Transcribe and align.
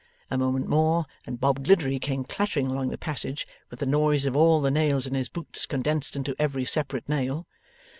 A 0.31 0.37
moment 0.39 0.67
more, 0.67 1.05
and 1.27 1.39
Bob 1.39 1.63
Gliddery 1.63 1.99
came 1.99 2.23
clattering 2.23 2.65
along 2.65 2.89
the 2.89 2.97
passage, 2.97 3.45
with 3.69 3.79
the 3.81 3.85
noise 3.85 4.25
of 4.25 4.35
all 4.35 4.59
the 4.59 4.71
nails 4.71 5.05
in 5.05 5.13
his 5.13 5.29
boots 5.29 5.67
condensed 5.67 6.15
into 6.15 6.33
every 6.39 6.65
separate 6.65 7.07
nail. 7.07 7.45